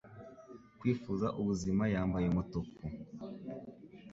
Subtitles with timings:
[0.79, 2.81] kwifuza ubuzima yambaye umutuku